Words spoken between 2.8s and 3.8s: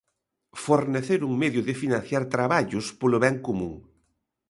polo ben común.